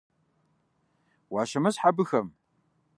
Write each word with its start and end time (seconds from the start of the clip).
Уащымысхь 1.33 1.83
абыхэм. 1.89 2.27